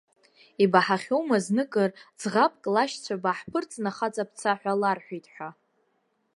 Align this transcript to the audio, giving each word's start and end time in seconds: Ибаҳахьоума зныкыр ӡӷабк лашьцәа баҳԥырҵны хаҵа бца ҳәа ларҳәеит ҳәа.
Ибаҳахьоума 0.63 1.37
зныкыр 1.45 1.89
ӡӷабк 2.19 2.63
лашьцәа 2.73 3.15
баҳԥырҵны 3.23 3.91
хаҵа 3.95 4.23
бца 4.29 4.53
ҳәа 4.59 4.73
ларҳәеит 4.81 5.25
ҳәа. 5.33 5.49